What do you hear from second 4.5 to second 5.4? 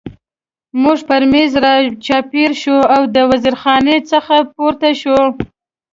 پورته شوي.